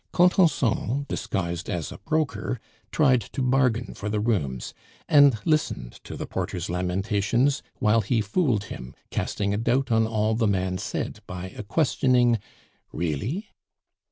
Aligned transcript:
Contenson, 0.13 1.05
disguised 1.07 1.69
as 1.69 1.91
a 1.91 1.99
broker, 1.99 2.59
tried 2.91 3.21
to 3.21 3.43
bargain 3.43 3.93
for 3.93 4.09
the 4.09 4.19
rooms, 4.19 4.73
and 5.07 5.37
listened 5.45 5.99
to 6.05 6.17
the 6.17 6.25
porter's 6.25 6.71
lamentations 6.71 7.61
while 7.77 8.01
he 8.01 8.19
fooled 8.19 8.63
him, 8.63 8.95
casting 9.11 9.53
a 9.53 9.57
doubt 9.57 9.91
on 9.91 10.07
all 10.07 10.33
the 10.33 10.47
man 10.47 10.79
said 10.79 11.19
by 11.27 11.49
a 11.49 11.61
questioning 11.61 12.39
"Really?" 12.91 13.49